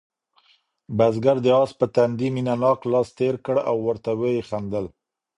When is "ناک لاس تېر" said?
2.63-3.35